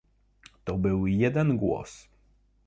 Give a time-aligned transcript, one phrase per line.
[0.65, 2.07] to był jeden głos